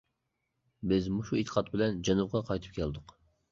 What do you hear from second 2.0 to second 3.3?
جەنۇبقا قايتىپ كەلدۇق.